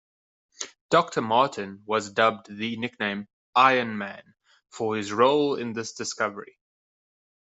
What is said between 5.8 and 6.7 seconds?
discovery.